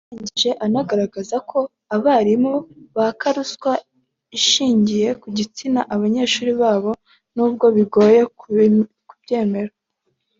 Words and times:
yarangije 0.09 0.49
anagaragaza 0.65 1.35
ko 1.49 1.59
abarimu 1.95 2.53
baka 2.95 3.27
ruswa 3.35 3.71
ishingiye 4.37 5.07
ku 5.21 5.27
gitsina 5.37 5.81
abanyeshuri 5.95 6.51
babo 6.61 6.91
n’ubwo 7.35 7.65
bigoye 7.75 8.19
kubyemeza 9.09 9.77